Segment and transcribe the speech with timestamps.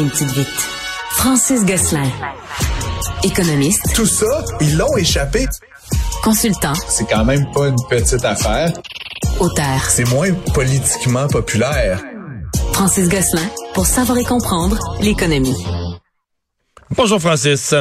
[0.00, 0.68] une petite vite.
[1.10, 2.10] Francis Gosselin.
[3.22, 3.92] Économiste.
[3.94, 5.46] Tout ça, ils l'ont échappé.
[6.22, 6.72] Consultant.
[6.88, 8.72] C'est quand même pas une petite affaire.
[9.38, 9.80] Auteur.
[9.88, 12.00] C'est moins politiquement populaire.
[12.72, 15.56] Francis Gosselin, pour savoir et comprendre l'économie.
[16.96, 17.74] Bonjour Francis.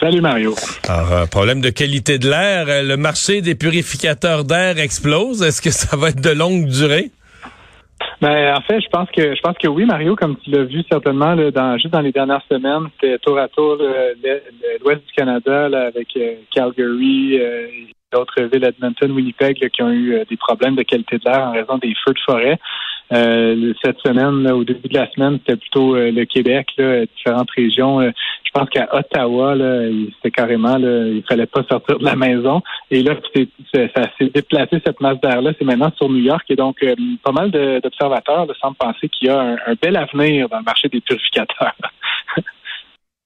[0.00, 0.54] Salut Mario.
[0.88, 2.66] Alors, euh, problème de qualité de l'air.
[2.68, 5.42] Euh, Le marché des purificateurs d'air explose.
[5.42, 7.10] Est-ce que ça va être de longue durée?
[8.20, 10.82] Ben, en fait, je pense que je pense que oui, Mario, comme tu l'as vu
[10.90, 13.78] certainement là, dans, juste dans les dernières semaines, c'était tour à tour
[14.84, 19.82] l'ouest du Canada là, avec euh, Calgary euh, et d'autres villes, Edmonton, Winnipeg, là, qui
[19.82, 22.58] ont eu euh, des problèmes de qualité de l'air en raison des feux de forêt.
[23.12, 26.68] Euh, cette semaine, au début de la semaine, c'était plutôt le Québec,
[27.16, 28.00] différentes régions.
[28.54, 32.62] Pense qu'à Ottawa, là, c'était carrément, là, il fallait pas sortir de la maison.
[32.88, 33.16] Et là,
[33.72, 35.50] ça s'est déplacé cette masse d'air-là.
[35.58, 36.44] C'est maintenant sur New York.
[36.48, 36.94] Et donc, euh,
[37.24, 41.00] pas mal d'observateurs semblent penser qu'il y a un bel avenir dans le marché des
[41.00, 41.74] purificateurs.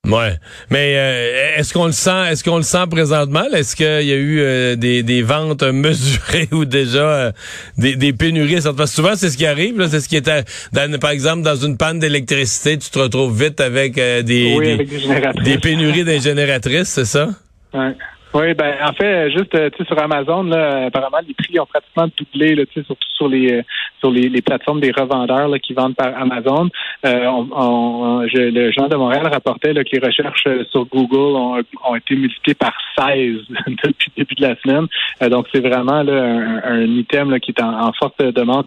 [0.07, 0.35] Ouais.
[0.71, 2.31] Mais euh, est-ce qu'on le sent?
[2.31, 3.45] Est-ce qu'on le sent présentement?
[3.53, 7.33] Est-ce qu'il y a eu euh, des, des ventes mesurées ou déjà euh,
[7.77, 8.63] des, des pénuries?
[8.63, 9.87] Ça, Parce que souvent, c'est ce qui arrive.
[9.91, 13.61] C'est ce qui était, dans, par exemple, dans une panne d'électricité, tu te retrouves vite
[13.61, 17.29] avec euh, des, oui, des, avec des pénuries des génératrices, c'est ça?
[17.75, 17.95] Ouais.
[18.35, 22.55] Oui, ben en fait, juste euh, sur Amazon, là, apparemment les prix ont pratiquement doublé,
[22.55, 23.63] là, surtout sur les euh,
[24.01, 26.69] sur les, les plateformes des revendeurs là, qui vendent par Amazon.
[27.07, 30.85] Euh, on, on- je- le Journal de Montréal rapportait là, que les recherches euh, sur
[30.85, 31.57] Google ont,
[31.89, 34.87] ont été multipliées par 16 depuis le début de la semaine.
[35.23, 38.67] Euh, donc c'est vraiment là, un, un item là, qui est en, en forte demande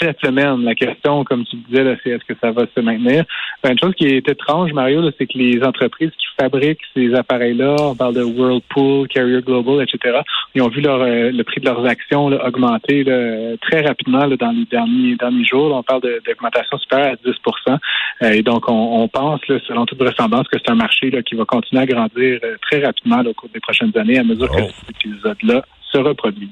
[0.00, 0.64] cette semaine.
[0.64, 3.24] La question, comme tu disais, c'est est-ce que ça va se maintenir?
[3.62, 7.76] Ben, une chose qui est étrange, Mario, c'est que les entreprises qui fabriquent ces appareils-là,
[7.78, 10.20] on parle de Whirlpool, Carrier Global, etc.,
[10.54, 14.24] ils ont vu leur, euh, le prix de leurs actions là, augmenter là, très rapidement
[14.26, 15.68] là, dans les derniers, derniers jours.
[15.70, 17.78] Là, on parle d'augmentation supérieure à 10%
[18.22, 21.22] Euh, Et donc, on, on pense, là, selon toute vraisemblance, que c'est un marché là,
[21.22, 24.24] qui va continuer à grandir euh, très rapidement là, au cours des prochaines années à
[24.24, 24.56] mesure Oh.
[24.56, 26.50] que cet épisode-là se reproduit.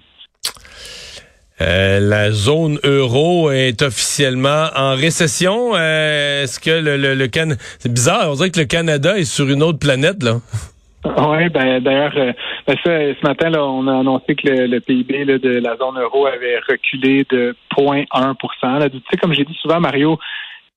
[1.60, 5.72] Euh, la zone euro est officiellement en récession.
[5.74, 7.50] Euh, Est-ce que le, le, le Can...
[7.78, 10.40] C'est bizarre, on dirait que le Canada est sur une autre planète, là.
[11.04, 12.32] Oui, ben d'ailleurs, euh,
[12.66, 15.76] ben, ça, ce matin, là, on a annoncé que le, le PIB là, de la
[15.76, 18.90] zone euro avait reculé de 0,1 là.
[18.90, 20.18] Tu sais, comme j'ai dit souvent, Mario,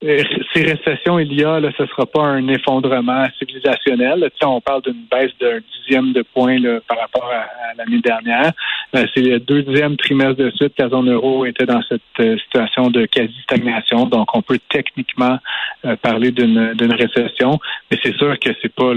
[0.01, 4.29] ces récessions, il y a, là, ce sera pas un effondrement civilisationnel.
[4.39, 8.51] Tu on parle d'une baisse d'un dixième de point là, par rapport à, l'année dernière.
[8.95, 12.37] Euh, c'est le deuxième trimestre de suite que la zone euro était dans cette euh,
[12.37, 14.05] situation de quasi-stagnation.
[14.05, 15.39] Donc, on peut techniquement
[15.85, 17.59] euh, parler d'une récession,
[17.89, 18.93] mais c'est sûr que c'est pas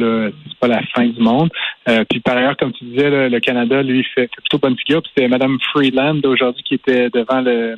[0.60, 1.50] pas la fin du monde.
[1.88, 5.02] Euh, puis par ailleurs, comme tu disais, le Canada, lui, fait, plutôt bonne figure.
[5.16, 7.76] C'est Mme Freeland aujourd'hui qui était devant le euh,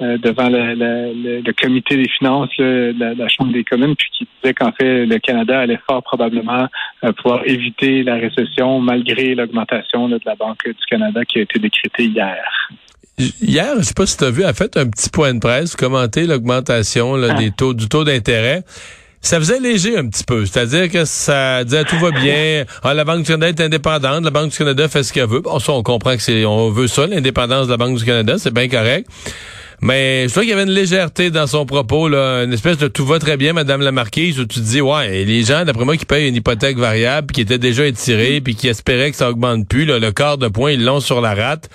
[0.00, 4.08] devant le, le- le- comité des finances là, de la, la Chambre des communes, puis
[4.18, 6.66] qui disait qu'en fait, le Canada allait fort probablement
[7.04, 11.42] euh, pouvoir éviter la récession malgré l'augmentation là, de la Banque du Canada qui a
[11.42, 12.42] été décrétée hier.
[13.40, 15.76] Hier, je sais pas si tu as vu, a fait un petit point de presse,
[15.76, 17.34] commenter l'augmentation là, Ah.
[17.38, 18.62] des taux, du taux d'intérêt.
[19.20, 20.46] Ça faisait léger un petit peu.
[20.46, 22.64] C'est-à-dire que ça disait tout va bien.
[22.82, 24.24] Ah, la Banque du Canada est indépendante.
[24.24, 25.40] La Banque du Canada fait ce qu'elle veut.
[25.40, 28.36] Bon, ça, on comprend que c'est, on veut ça, l'indépendance de la Banque du Canada.
[28.38, 29.06] C'est bien correct.
[29.82, 32.86] Mais je trouve qu'il y avait une légèreté dans son propos, là, une espèce de
[32.86, 35.84] tout va très bien, Madame la Marquise, où tu te dis, ouais, les gens, d'après
[35.84, 39.16] moi, qui payent une hypothèque variable, puis qui étaient déjà étirés, puis qui espéraient que
[39.16, 41.68] ça augmente plus, là, le quart de point, ils l'ont sur la rate.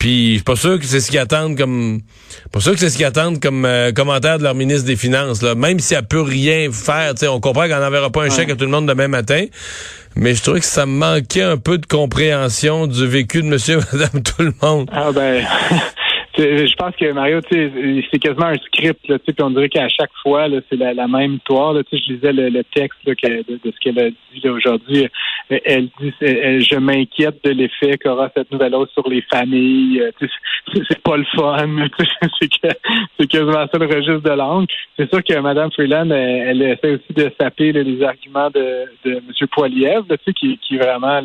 [0.00, 2.00] Puis je suis pas sûr que c'est ce qu'ils attendent comme,
[2.50, 5.40] pas sûr que c'est ce qu'ils attendent comme euh, commentaire de leur ministre des Finances,
[5.40, 5.54] là.
[5.54, 8.50] Même si elle peut rien faire, tu sais, on comprend qu'on n'enverra pas un chèque
[8.50, 9.44] à tout le monde demain matin.
[10.16, 14.22] Mais je trouvais que ça manquait un peu de compréhension du vécu de monsieur, madame,
[14.22, 14.90] tout le monde.
[14.92, 15.46] Ah ben,
[16.38, 20.76] je pense que Mario, c'est quasiment un script, là, on dirait qu'à chaque fois, c'est
[20.76, 21.74] la, même histoire.
[21.74, 25.08] Là, je lisais le, texte là, de, ce qu'elle a dit aujourd'hui.
[25.50, 30.00] Elle dit, je m'inquiète de l'effet qu'aura cette nouvelle hausse sur les familles.
[30.00, 30.26] Euh,
[30.88, 31.88] C'est pas le fun.
[32.40, 34.66] C'est quasiment ça le registre de langue.
[34.96, 39.16] C'est sûr que Mme Freeland, elle, essaie aussi de saper là, les arguments de, de
[39.16, 39.48] M.
[39.50, 41.20] Poiliev, qui, qui vraiment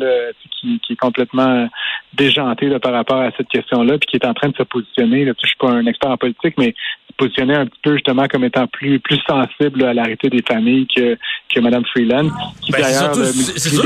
[0.60, 1.68] qui, qui est complètement
[2.12, 4.97] déjanté là, par rapport à cette question-là, puis qui est en train de se positionner.
[5.02, 6.74] Là, tu sais, je suis pas un expert en politique, mais
[7.08, 10.42] se positionner un petit peu justement comme étant plus plus sensible là, à l'arrêté des
[10.42, 11.16] familles que
[11.52, 12.28] que Mme Freeland.
[12.60, 13.82] Qui Ben, c'est d'ailleurs, là, multiplie sûr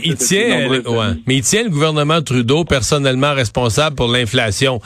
[0.00, 1.06] qu'il tient, il ouais.
[1.26, 4.80] mais il tient le gouvernement Trudeau personnellement responsable pour l'inflation.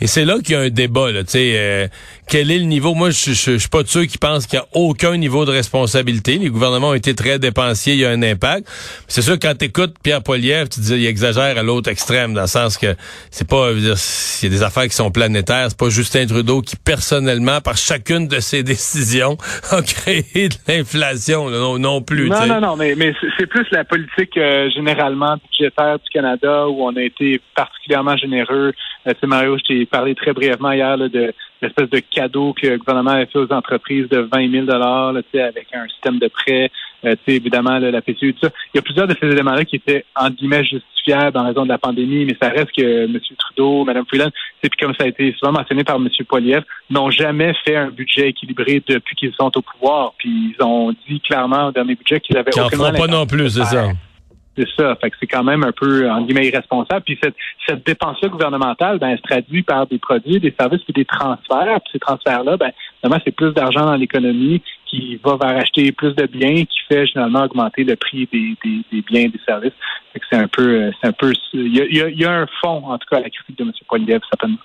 [0.00, 1.88] Et c'est là qu'il y a un débat, là, tu sais, euh,
[2.28, 2.94] quel est le niveau?
[2.94, 5.50] Moi, je, je, suis pas de ceux qui pensent qu'il n'y a aucun niveau de
[5.50, 6.36] responsabilité.
[6.38, 8.68] Les gouvernements ont été très dépensiers, il y a un impact.
[9.06, 12.42] C'est sûr, quand tu écoutes Pierre Poilievre, tu dis il exagère à l'autre extrême, dans
[12.42, 12.94] le sens que
[13.30, 15.66] c'est pas, il y a des affaires qui sont planétaires.
[15.68, 19.36] C'est pas Justin Trudeau qui, personnellement, par chacune de ses décisions,
[19.72, 22.28] a créé de l'inflation, non, non plus.
[22.28, 26.84] Non, non, non, mais, mais c'est plus la politique euh, généralement budgétaire du Canada où
[26.84, 28.72] on a été particulièrement généreux.
[29.06, 32.52] Euh, tu sais, Mario, je t'ai parlé très brièvement hier là, de l'espèce de cadeau
[32.52, 36.28] que le gouvernement avait fait aux entreprises de 20 000 là, avec un système de
[36.28, 36.70] prêt,
[37.04, 38.50] euh, évidemment la PCU, tout ça.
[38.74, 41.68] Il y a plusieurs de ces éléments-là qui étaient, en guillemets, justifiables en raison de
[41.68, 43.18] la pandémie, mais ça reste que M.
[43.38, 46.08] Trudeau, Mme Freeland, puis comme ça a été souvent mentionné par M.
[46.28, 50.12] Poiliev, n'ont jamais fait un budget équilibré depuis qu'ils sont au pouvoir.
[50.18, 53.64] Puis ils ont dit clairement au dernier budget qu'ils avaient aucun pas non plus, c'est
[53.64, 53.88] ça.
[54.58, 54.96] C'est ça.
[54.96, 57.02] Fait c'est quand même un peu, en guillemets, irresponsable.
[57.04, 61.80] Puis cette, dépense-là gouvernementale, ben, se traduit par des produits, des services puis des transferts.
[61.82, 66.14] Puis ces transferts-là, ben, finalement, c'est plus d'argent dans l'économie qui va vers acheter plus
[66.14, 69.74] de biens, qui fait généralement augmenter le prix des, biens et des services.
[70.12, 72.98] Fait c'est un peu, c'est un peu, il y a, y a, un fond, en
[72.98, 73.72] tout cas, à la critique de M.
[73.86, 74.58] Poiliev, certainement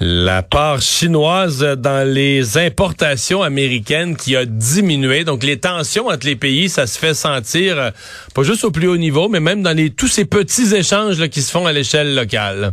[0.00, 5.24] la part chinoise dans les importations américaines qui a diminué.
[5.24, 7.90] Donc les tensions entre les pays, ça se fait sentir euh,
[8.34, 11.28] pas juste au plus haut niveau, mais même dans les tous ces petits échanges là,
[11.28, 12.72] qui se font à l'échelle locale.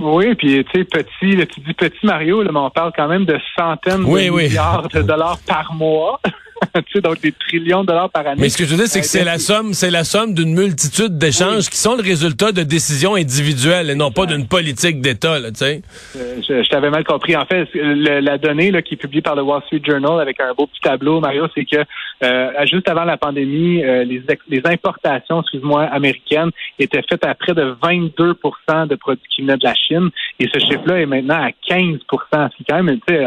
[0.00, 3.24] Oui, puis tu sais, petit, tu dis petit Mario, là, mais on parle quand même
[3.24, 6.20] de centaines de milliards de dollars par mois.
[7.02, 8.40] donc des trillions de dollars par année.
[8.40, 10.54] Mais ce que je veux dire, c'est que c'est la somme, c'est la somme d'une
[10.54, 15.38] multitude d'échanges qui sont le résultat de décisions individuelles et non pas d'une politique d'État,
[15.48, 15.82] tu sais.
[16.16, 17.36] Euh, je, t'avais mal compris.
[17.36, 20.52] En fait, la donnée là, qui est publiée par le Wall Street Journal avec un
[20.54, 21.84] beau petit tableau, Mario, c'est que
[22.22, 27.54] euh, juste avant la pandémie, euh, les, les importations, excuse-moi, américaines étaient faites à près
[27.54, 31.50] de 22% de produits qui venaient de la Chine et ce chiffre-là est maintenant à
[31.68, 33.26] 15 C'est quand même, tu sais,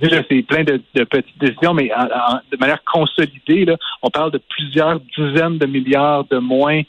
[0.00, 1.90] c'est plein de, petites décisions, mais
[2.50, 6.82] de manière consolidée, là, on parle de plusieurs dizaines de milliards de moins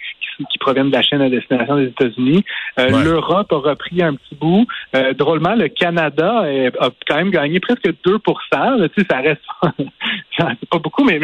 [0.50, 2.44] qui, proviennent de la Chine à destination des États-Unis.
[2.80, 4.66] Euh, L'Europe a repris un petit bout.
[4.96, 6.46] Euh, drôlement, le Canada
[6.80, 8.18] a quand même gagné presque 2
[8.52, 9.42] là, tu sais, ça reste
[10.70, 11.20] pas beaucoup, mais,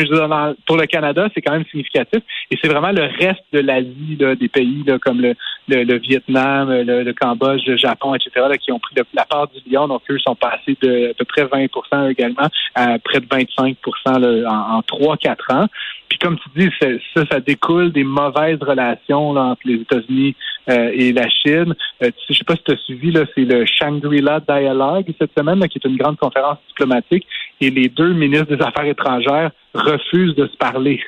[0.65, 2.21] pour le Canada, c'est quand même significatif.
[2.51, 5.35] Et c'est vraiment le reste de l'Asie, des pays comme le,
[5.67, 9.87] le, Vietnam, le, Cambodge, le Japon, etc., qui ont pris la part du lion.
[9.87, 14.81] Donc, eux sont passés de à peu près 20% également à près de 25% en,
[14.83, 15.67] trois, 3-4 ans.
[16.09, 16.69] Puis comme tu dis,
[17.15, 20.35] ça, ça découle des mauvaises relations entre les États-Unis
[20.69, 21.73] euh, et la Chine.
[22.01, 25.67] Euh, je sais pas si tu as suivi, là, c'est le Shangri-La Dialogue cette semaine,
[25.67, 27.27] qui est une grande conférence diplomatique,
[27.59, 31.01] et les deux ministres des Affaires étrangères refusent de se parler.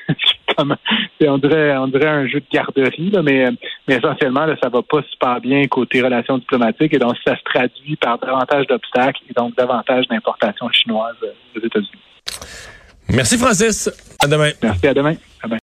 [0.58, 3.48] on dirait, on dirait un jeu de garderie, là, mais,
[3.88, 7.44] mais essentiellement, là, ça va pas super bien côté relations diplomatiques, et donc ça se
[7.44, 11.16] traduit par davantage d'obstacles et donc davantage d'importations chinoises
[11.56, 12.75] aux États-Unis.
[13.10, 13.90] Merci Francis.
[14.20, 14.52] À demain.
[14.62, 15.16] Merci, à demain.
[15.42, 15.54] À demain.